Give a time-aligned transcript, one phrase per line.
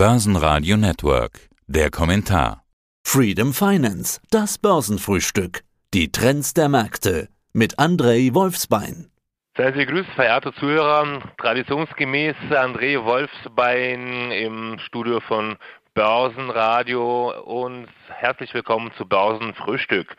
[0.00, 1.50] Börsenradio Network.
[1.66, 2.62] Der Kommentar.
[3.06, 5.60] Freedom Finance, das Börsenfrühstück.
[5.92, 9.10] Die Trends der Märkte mit Andrei Wolfsbein.
[9.58, 11.20] Seien Sie grüßt, verehrte Zuhörer.
[11.36, 15.58] Traditionsgemäß André Wolfsbein im Studio von
[15.92, 20.16] Börsenradio und herzlich willkommen zu Börsenfrühstück.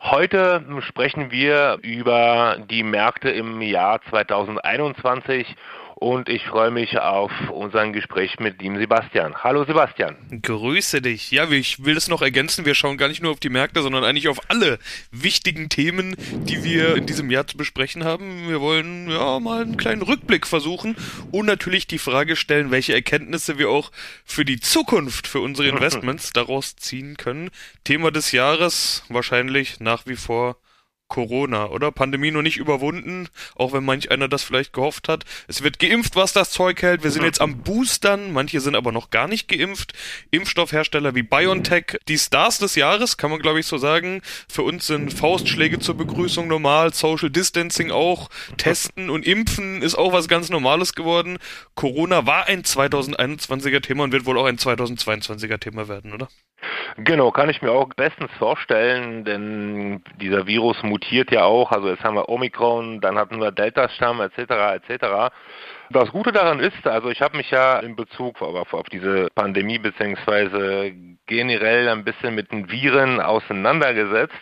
[0.00, 5.54] Heute sprechen wir über die Märkte im Jahr 2021
[6.00, 9.34] und ich freue mich auf unser Gespräch mit ihm Sebastian.
[9.42, 10.16] Hallo Sebastian.
[10.42, 11.32] Grüße dich.
[11.32, 14.04] Ja, ich will es noch ergänzen, wir schauen gar nicht nur auf die Märkte, sondern
[14.04, 14.78] eigentlich auf alle
[15.10, 18.48] wichtigen Themen, die wir in diesem Jahr zu besprechen haben.
[18.48, 20.94] Wir wollen ja mal einen kleinen Rückblick versuchen
[21.32, 23.90] und natürlich die Frage stellen, welche Erkenntnisse wir auch
[24.24, 27.50] für die Zukunft, für unsere Investments daraus ziehen können.
[27.82, 30.58] Thema des Jahres wahrscheinlich nach wie vor
[31.08, 31.90] Corona, oder?
[31.90, 35.24] Pandemie noch nicht überwunden, auch wenn manch einer das vielleicht gehofft hat.
[35.48, 37.02] Es wird geimpft, was das Zeug hält.
[37.02, 39.94] Wir sind jetzt am Boostern, manche sind aber noch gar nicht geimpft.
[40.30, 44.20] Impfstoffhersteller wie BioNTech, die Stars des Jahres, kann man glaube ich so sagen.
[44.48, 50.12] Für uns sind Faustschläge zur Begrüßung normal, Social Distancing auch, Testen und Impfen ist auch
[50.12, 51.38] was ganz Normales geworden.
[51.74, 56.28] Corona war ein 2021er Thema und wird wohl auch ein 2022er Thema werden, oder?
[56.96, 60.97] Genau, kann ich mir auch bestens vorstellen, denn dieser Virus mutiert
[61.30, 61.72] ja auch.
[61.72, 64.38] Also jetzt haben wir Omikron, dann hatten wir Delta-Stamm etc.
[64.88, 65.32] etc.
[65.90, 69.78] Das Gute daran ist, also ich habe mich ja in Bezug auf, auf diese Pandemie
[69.78, 70.92] beziehungsweise
[71.26, 74.36] generell ein bisschen mit den Viren auseinandergesetzt.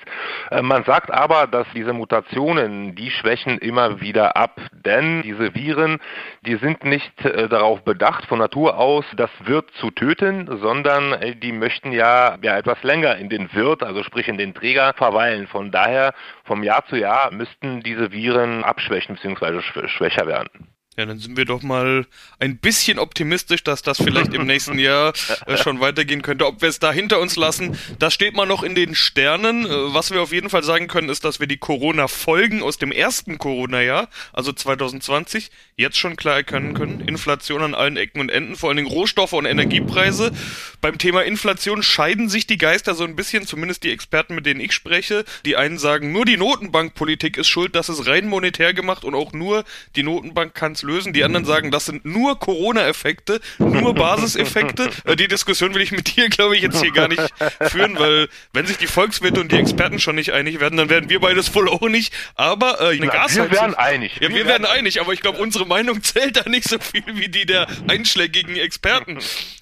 [0.50, 5.98] Äh, man sagt aber, dass diese Mutationen, die schwächen immer wieder ab, denn diese Viren,
[6.42, 11.36] die sind nicht äh, darauf bedacht von Natur aus, das Wirt zu töten, sondern äh,
[11.36, 15.46] die möchten ja, ja etwas länger in den Wirt, also sprich in den Träger verweilen.
[15.46, 16.12] Von daher,
[16.44, 19.60] vom Jahr zu Jahr müssten diese Viren abschwächen bzw.
[19.88, 20.75] schwächer werden.
[20.96, 22.06] Ja, dann sind wir doch mal
[22.38, 25.12] ein bisschen optimistisch, dass das vielleicht im nächsten Jahr
[25.44, 26.46] äh, schon weitergehen könnte.
[26.46, 29.66] Ob wir es da hinter uns lassen, das steht mal noch in den Sternen.
[29.66, 32.92] Äh, was wir auf jeden Fall sagen können, ist, dass wir die Corona-Folgen aus dem
[32.92, 37.02] ersten Corona-Jahr, also 2020, jetzt schon klar erkennen können.
[37.02, 40.32] Inflation an allen Ecken und Enden, vor allen Dingen Rohstoffe und Energiepreise.
[40.80, 44.60] Beim Thema Inflation scheiden sich die Geister so ein bisschen, zumindest die Experten, mit denen
[44.60, 45.26] ich spreche.
[45.44, 49.34] Die einen sagen, nur die Notenbankpolitik ist schuld, das ist rein monetär gemacht und auch
[49.34, 49.64] nur
[49.94, 51.12] die Notenbank kann es lösen.
[51.12, 54.90] Die anderen sagen, das sind nur Corona-Effekte, nur Basiseffekte.
[55.04, 57.22] Äh, die Diskussion will ich mit dir, glaube ich, jetzt hier gar nicht
[57.60, 61.10] führen, weil wenn sich die Volkswirte und die Experten schon nicht einig werden, dann werden
[61.10, 62.12] wir beides wohl auch nicht.
[62.34, 63.50] Aber äh, eine Gasheizung...
[63.50, 64.14] Wir werden einig.
[64.20, 67.02] Ja, wir, wir werden einig, aber ich glaube, unsere Meinung zählt da nicht so viel
[67.06, 69.18] wie die der einschlägigen Experten.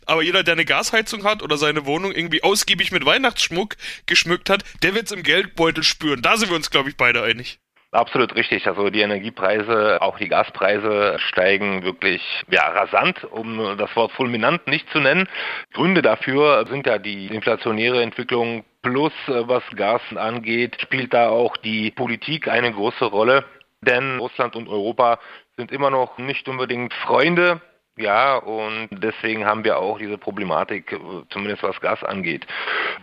[0.07, 4.65] Aber jeder, der eine Gasheizung hat oder seine Wohnung irgendwie ausgiebig mit Weihnachtsschmuck geschmückt hat,
[4.83, 6.23] der wird es im Geldbeutel spüren.
[6.23, 7.59] Da sind wir uns, glaube ich, beide einig.
[7.95, 8.67] Absolut richtig.
[8.67, 14.91] Also die Energiepreise, auch die Gaspreise steigen wirklich ja, rasant, um das Wort fulminant nicht
[14.91, 15.29] zu nennen.
[15.73, 21.57] Gründe dafür sind ja die inflationäre Entwicklung plus äh, was Gas angeht, spielt da auch
[21.57, 23.45] die Politik eine große Rolle.
[23.81, 25.21] Denn Russland und Europa
[25.57, 27.61] sind immer noch nicht unbedingt Freunde
[27.97, 30.99] ja, und deswegen haben wir auch diese Problematik, äh,
[31.31, 32.45] zumindest was Gas angeht.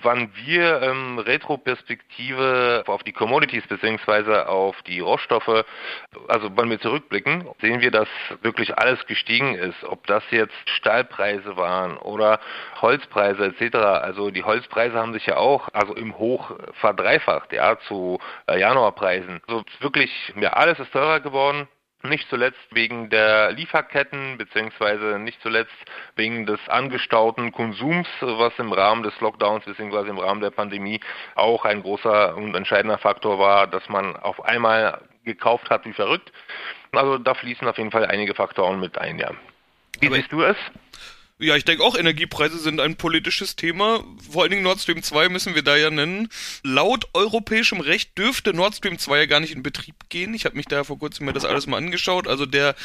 [0.01, 5.63] Wann wir ähm, Retroperspektive auf die Commodities beziehungsweise auf die Rohstoffe,
[6.27, 8.09] also wenn wir zurückblicken, sehen wir, dass
[8.41, 9.81] wirklich alles gestiegen ist.
[9.85, 12.41] Ob das jetzt Stahlpreise waren oder
[12.81, 13.75] Holzpreise etc.
[13.77, 19.41] Also die Holzpreise haben sich ja auch also im Hoch verdreifacht, ja, zu äh, Januarpreisen.
[19.47, 21.69] Also wirklich, ja, alles ist teurer geworden.
[22.03, 25.75] Nicht zuletzt wegen der Lieferketten beziehungsweise nicht zuletzt
[26.15, 30.99] wegen des angestauten Konsums, was im Rahmen des Lockdowns beziehungsweise im Rahmen der Pandemie
[31.35, 36.31] auch ein großer und entscheidender Faktor war, dass man auf einmal gekauft hat wie verrückt.
[36.91, 39.31] Also da fließen auf jeden Fall einige Faktoren mit ein, ja.
[39.99, 40.57] Wie Aber siehst du es?
[41.41, 44.03] Ja, ich denke auch, Energiepreise sind ein politisches Thema.
[44.29, 46.29] Vor allen Dingen Nord Stream 2 müssen wir da ja nennen.
[46.61, 50.35] Laut europäischem Recht dürfte Nord Stream 2 ja gar nicht in Betrieb gehen.
[50.35, 52.27] Ich habe mich da vor kurzem mir das alles mal angeschaut.
[52.27, 52.75] Also der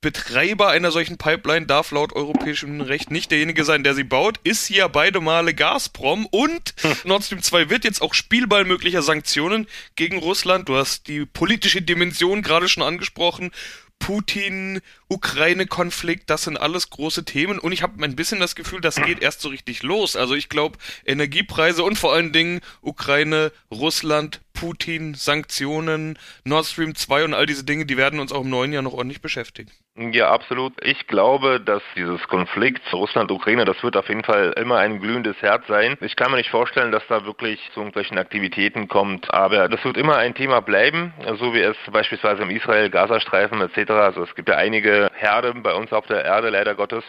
[0.00, 4.70] Betreiber einer solchen Pipeline darf laut europäischem Recht nicht derjenige sein, der sie baut, ist
[4.70, 6.74] ja beide Male Gazprom und
[7.04, 9.66] Nord Stream 2 wird jetzt auch Spielball möglicher Sanktionen
[9.96, 10.68] gegen Russland.
[10.70, 13.50] Du hast die politische Dimension gerade schon angesprochen.
[13.98, 18.96] Putin, Ukraine-Konflikt, das sind alles große Themen und ich habe ein bisschen das Gefühl, das
[18.96, 20.16] geht erst so richtig los.
[20.16, 27.24] Also ich glaube, Energiepreise und vor allen Dingen Ukraine, Russland, Putin, Sanktionen, Nord Stream 2
[27.24, 29.70] und all diese Dinge, die werden uns auch im neuen Jahr noch ordentlich beschäftigen.
[30.00, 30.74] Ja, absolut.
[30.84, 35.66] Ich glaube, dass dieses Konflikt Russland-Ukraine, das wird auf jeden Fall immer ein glühendes Herz
[35.66, 35.98] sein.
[36.00, 39.96] Ich kann mir nicht vorstellen, dass da wirklich zu irgendwelchen Aktivitäten kommt, aber das wird
[39.96, 43.90] immer ein Thema bleiben, so wie es beispielsweise im Israel-Gazastreifen etc.
[43.90, 47.02] Also es gibt ja einige Herde bei uns auf der Erde, leider Gottes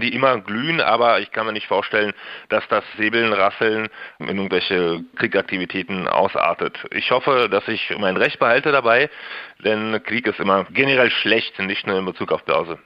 [0.00, 2.14] die immer glühen, aber ich kann mir nicht vorstellen,
[2.48, 3.88] dass das Säbeln, Rasseln
[4.18, 6.76] in irgendwelche Kriegaktivitäten ausartet.
[6.90, 9.08] Ich hoffe, dass ich mein Recht behalte dabei,
[9.64, 12.78] denn Krieg ist immer generell schlecht, nicht nur in Bezug auf Börse.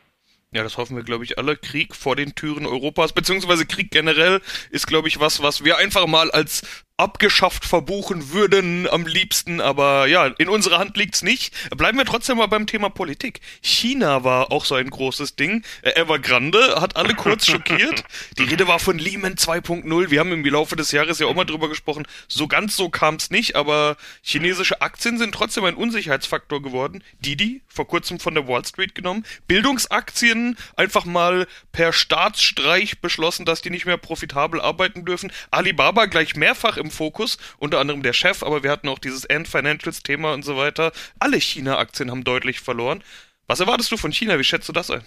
[0.51, 1.57] Ja, das hoffen wir, glaube ich, alle.
[1.57, 4.41] Krieg vor den Türen Europas, beziehungsweise Krieg generell,
[4.71, 10.07] ist, glaube ich, was, was wir einfach mal als abgeschafft verbuchen würden am liebsten, aber
[10.09, 11.55] ja, in unserer Hand liegt's nicht.
[11.77, 13.41] Bleiben wir trotzdem mal beim Thema Politik.
[13.63, 15.63] China war auch so ein großes Ding.
[15.83, 18.03] Äh, Evergrande hat alle kurz schockiert.
[18.37, 20.11] Die Rede war von Lehman 2.0.
[20.11, 22.05] Wir haben im Laufe des Jahres ja auch mal drüber gesprochen.
[22.27, 27.05] So ganz so kam's nicht, aber chinesische Aktien sind trotzdem ein Unsicherheitsfaktor geworden.
[27.21, 29.25] Didi, vor kurzem von der Wall Street genommen.
[29.47, 35.31] Bildungsaktien einfach mal per Staatsstreich beschlossen, dass die nicht mehr profitabel arbeiten dürfen.
[35.53, 39.29] Alibaba gleich mehrfach im im Fokus, unter anderem der Chef, aber wir hatten auch dieses
[39.29, 40.93] Ant Financials Thema und so weiter.
[41.19, 43.05] Alle China-Aktien haben deutlich verloren.
[43.47, 44.39] Was erwartest du von China?
[44.39, 45.03] Wie schätzt du das ein?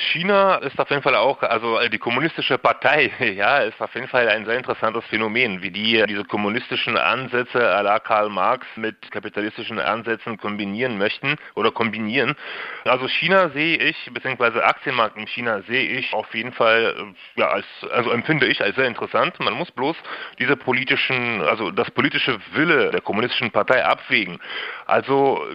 [0.00, 4.08] China ist auf jeden Fall auch, also äh, die kommunistische Partei, ja, ist auf jeden
[4.08, 9.10] Fall ein sehr interessantes Phänomen, wie die diese kommunistischen Ansätze à la Karl Marx mit
[9.10, 12.34] kapitalistischen Ansätzen kombinieren möchten oder kombinieren.
[12.84, 16.94] Also China sehe ich, beziehungsweise Aktienmarkt in China sehe ich auf jeden Fall,
[17.36, 19.38] äh, ja, als, also empfinde ich als sehr interessant.
[19.40, 19.96] Man muss bloß
[20.38, 24.40] diese politischen, also das politische Wille der kommunistischen Partei abwägen.
[24.86, 25.46] Also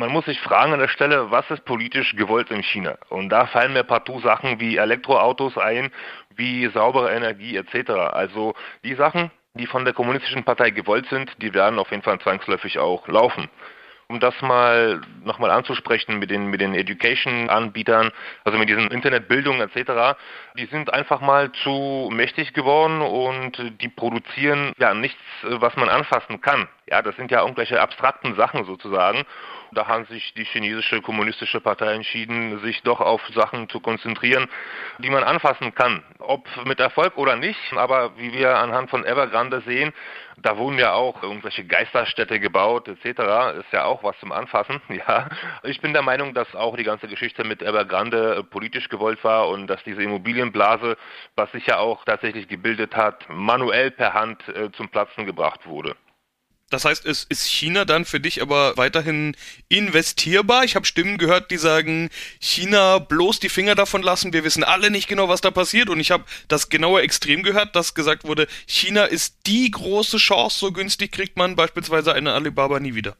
[0.00, 2.96] man muss sich fragen an der Stelle, was ist politisch gewollt in China?
[3.10, 5.90] Und da fallen mir partout Sachen wie Elektroautos ein,
[6.34, 7.90] wie saubere Energie etc.
[7.90, 12.18] Also die Sachen, die von der kommunistischen Partei gewollt sind, die werden auf jeden Fall
[12.18, 13.48] zwangsläufig auch laufen.
[14.08, 18.10] Um das mal nochmal anzusprechen mit den, mit den Education-Anbietern,
[18.44, 20.18] also mit diesen Internetbildungen etc.,
[20.56, 26.40] die sind einfach mal zu mächtig geworden und die produzieren ja nichts, was man anfassen
[26.40, 26.66] kann.
[26.90, 29.24] Ja, das sind ja irgendwelche abstrakten Sachen sozusagen.
[29.72, 34.48] Da haben sich die chinesische kommunistische Partei entschieden, sich doch auf Sachen zu konzentrieren,
[34.98, 36.02] die man anfassen kann.
[36.18, 39.92] Ob mit Erfolg oder nicht, aber wie wir anhand von Evergrande sehen,
[40.36, 43.04] da wurden ja auch irgendwelche Geisterstädte gebaut etc.
[43.60, 44.80] Ist ja auch was zum Anfassen.
[45.08, 45.28] Ja,
[45.62, 49.66] ich bin der Meinung, dass auch die ganze Geschichte mit Evergrande politisch gewollt war und
[49.68, 50.96] dass diese Immobilienblase,
[51.36, 55.94] was sich ja auch tatsächlich gebildet hat, manuell per Hand äh, zum Platzen gebracht wurde.
[56.70, 59.36] Das heißt, ist, ist China dann für dich aber weiterhin
[59.68, 60.64] investierbar?
[60.64, 64.90] Ich habe Stimmen gehört, die sagen, China bloß die Finger davon lassen, wir wissen alle
[64.90, 65.90] nicht genau, was da passiert.
[65.90, 70.58] Und ich habe das genaue Extrem gehört, dass gesagt wurde, China ist die große Chance,
[70.58, 73.16] so günstig kriegt man beispielsweise eine Alibaba nie wieder.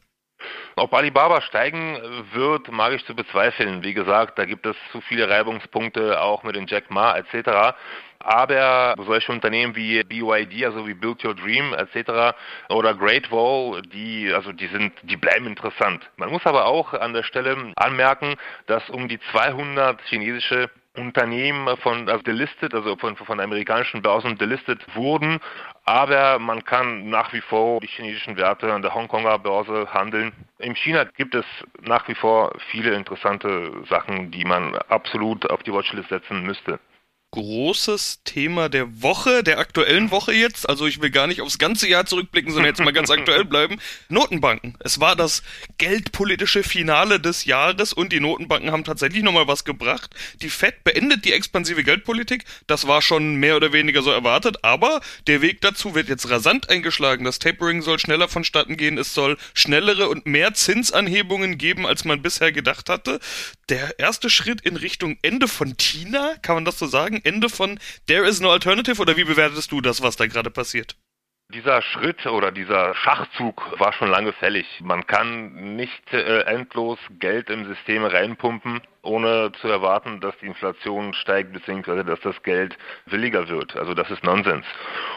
[0.75, 1.99] Ob Alibaba steigen
[2.31, 3.83] wird, mag ich zu bezweifeln.
[3.83, 7.75] Wie gesagt, da gibt es zu viele Reibungspunkte, auch mit den Jack Ma etc.
[8.23, 12.35] Aber solche Unternehmen wie BYD, also wie Build Your Dream etc.
[12.69, 16.09] oder Great Wall, die, also die sind, die bleiben interessant.
[16.17, 18.35] Man muss aber auch an der Stelle anmerken,
[18.67, 24.83] dass um die 200 chinesische Unternehmen von also delistet, also von, von amerikanischen Börsen delistet
[24.93, 25.39] wurden,
[25.85, 30.33] aber man kann nach wie vor die chinesischen Werte an der Hongkonger Börse handeln.
[30.59, 31.45] In China gibt es
[31.79, 36.79] nach wie vor viele interessante Sachen, die man absolut auf die Watchlist setzen müsste
[37.31, 40.67] großes Thema der Woche, der aktuellen Woche jetzt.
[40.67, 43.79] Also ich will gar nicht aufs ganze Jahr zurückblicken, sondern jetzt mal ganz aktuell bleiben.
[44.09, 44.75] Notenbanken.
[44.79, 45.41] Es war das
[45.77, 50.13] geldpolitische Finale des Jahres und die Notenbanken haben tatsächlich nochmal was gebracht.
[50.41, 52.43] Die Fed beendet die expansive Geldpolitik.
[52.67, 56.69] Das war schon mehr oder weniger so erwartet, aber der Weg dazu wird jetzt rasant
[56.69, 57.23] eingeschlagen.
[57.23, 58.97] Das Tapering soll schneller vonstatten gehen.
[58.97, 63.21] Es soll schnellere und mehr Zinsanhebungen geben, als man bisher gedacht hatte.
[63.69, 67.20] Der erste Schritt in Richtung Ende von Tina, kann man das so sagen?
[67.23, 70.95] Ende von There is no alternative oder wie bewertest du das, was da gerade passiert?
[71.53, 74.79] Dieser Schritt oder dieser Schachzug war schon lange fällig.
[74.81, 81.13] Man kann nicht äh, endlos Geld im System reinpumpen, ohne zu erwarten, dass die Inflation
[81.13, 82.03] steigt bzw.
[82.03, 83.75] dass das Geld williger wird.
[83.75, 84.65] Also das ist Nonsens.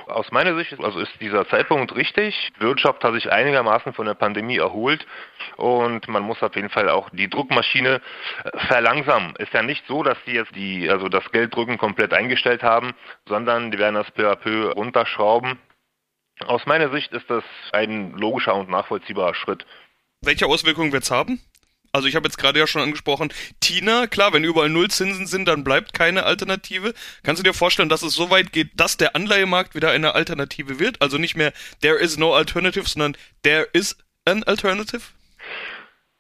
[0.07, 2.51] Aus meiner Sicht also ist dieser Zeitpunkt richtig.
[2.59, 5.07] Wirtschaft hat sich einigermaßen von der Pandemie erholt
[5.57, 8.01] und man muss auf jeden Fall auch die Druckmaschine
[8.43, 9.37] äh, verlangsamen.
[9.37, 12.93] Ist ja nicht so, dass die jetzt die also das Gelddrücken komplett eingestellt haben,
[13.29, 15.61] sondern die werden das peu à peu runterschrauben
[16.47, 19.65] aus meiner Sicht ist das ein logischer und nachvollziehbarer Schritt.
[20.21, 21.41] Welche Auswirkungen wird es haben?
[21.93, 25.63] Also ich habe jetzt gerade ja schon angesprochen, Tina, klar, wenn überall Nullzinsen sind, dann
[25.63, 26.93] bleibt keine Alternative.
[27.23, 30.81] Kannst du dir vorstellen, dass es so weit geht, dass der Anleihemarkt wieder eine Alternative
[30.81, 31.01] wird?
[31.01, 35.03] Also nicht mehr there is no alternative, sondern there is an alternative?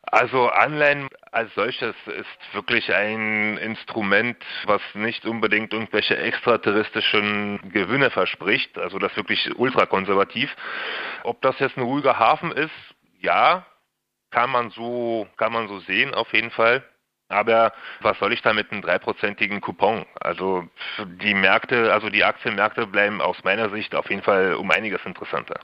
[0.06, 8.78] Also Anleihen als solches ist wirklich ein Instrument, was nicht unbedingt irgendwelche extraterrestrischen Gewinne verspricht,
[8.78, 10.54] also das wirklich ultrakonservativ.
[11.22, 12.70] Ob das jetzt ein ruhiger Hafen ist,
[13.20, 13.66] ja,
[14.30, 16.84] kann man so, kann man so sehen auf jeden Fall.
[17.28, 20.04] Aber was soll ich da mit einem dreiprozentigen Coupon?
[20.20, 20.68] Also
[20.98, 25.58] die Märkte, also die Aktienmärkte bleiben aus meiner Sicht auf jeden Fall um einiges interessanter.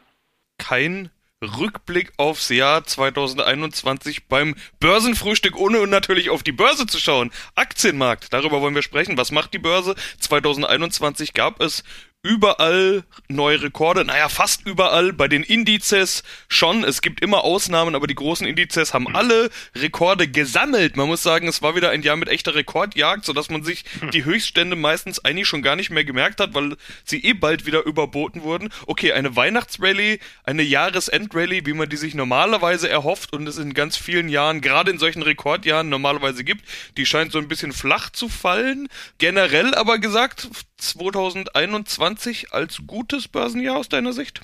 [0.58, 1.10] Kein
[1.42, 7.30] Rückblick aufs Jahr 2021 beim Börsenfrühstück, ohne natürlich auf die Börse zu schauen.
[7.54, 9.16] Aktienmarkt, darüber wollen wir sprechen.
[9.16, 9.94] Was macht die Börse?
[10.18, 11.82] 2021 gab es
[12.22, 18.06] überall neue Rekorde, naja, fast überall, bei den Indizes schon, es gibt immer Ausnahmen, aber
[18.06, 20.96] die großen Indizes haben alle Rekorde gesammelt.
[20.96, 24.24] Man muss sagen, es war wieder ein Jahr mit echter Rekordjagd, sodass man sich die
[24.24, 28.42] Höchststände meistens eigentlich schon gar nicht mehr gemerkt hat, weil sie eh bald wieder überboten
[28.42, 28.68] wurden.
[28.86, 33.96] Okay, eine Weihnachtsrallye, eine Jahresendrallye, wie man die sich normalerweise erhofft und es in ganz
[33.96, 36.66] vielen Jahren, gerade in solchen Rekordjahren normalerweise gibt,
[36.98, 38.88] die scheint so ein bisschen flach zu fallen.
[39.16, 42.09] Generell aber gesagt, 2021
[42.52, 44.40] als gutes Börsenjahr aus deiner Sicht?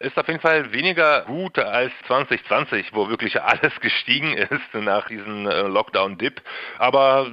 [0.00, 5.46] Ist auf jeden Fall weniger gut als 2020, wo wirklich alles gestiegen ist nach diesem
[5.46, 6.40] äh, Lockdown-Dip.
[6.78, 7.26] Aber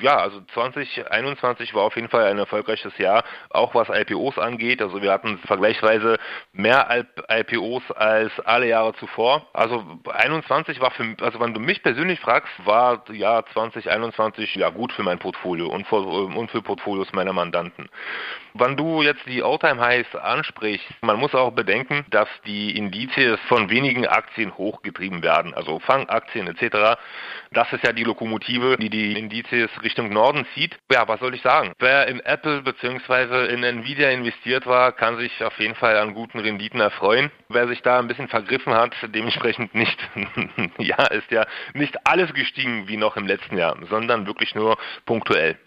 [0.00, 4.80] ja, also 2021 war auf jeden Fall ein erfolgreiches Jahr, auch was IPOs angeht.
[4.80, 6.16] Also wir hatten vergleichsweise
[6.52, 9.46] mehr IPOs als alle Jahre zuvor.
[9.52, 14.92] Also 21 war für, also wenn du mich persönlich fragst, war Jahr 2021 ja gut
[14.92, 17.90] für mein Portfolio und für, und für Portfolios meiner Mandanten.
[18.54, 24.06] Wenn du jetzt die All-Time-Highs ansprichst, man muss auch bedenken, dass die Indizien von wenigen
[24.06, 26.98] Aktien hochgetrieben werden, also Fangaktien etc.
[27.52, 30.78] Das ist ja die Lokomotive, die die Indizien Richtung Norden zieht.
[30.90, 31.72] Ja, was soll ich sagen?
[31.78, 33.46] Wer in Apple bzw.
[33.52, 37.30] in Nvidia investiert war, kann sich auf jeden Fall an guten Renditen erfreuen.
[37.48, 39.98] Wer sich da ein bisschen vergriffen hat, dementsprechend nicht.
[40.78, 45.58] ja, ist ja nicht alles gestiegen wie noch im letzten Jahr, sondern wirklich nur punktuell.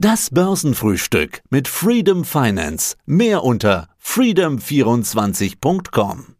[0.00, 2.96] Das Börsenfrühstück mit Freedom Finance.
[3.06, 6.34] Mehr unter freedom24.com.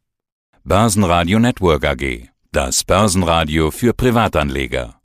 [0.63, 2.29] Börsenradio Network AG.
[2.53, 4.97] Das Börsenradio für Privatanleger.